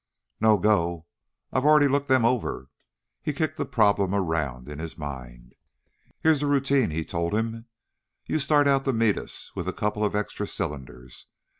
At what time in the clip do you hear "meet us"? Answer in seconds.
8.93-9.51